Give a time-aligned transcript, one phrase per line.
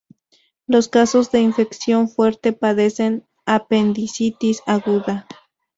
[0.65, 5.27] Los casos de infección fuerte padecen apendicitis aguda.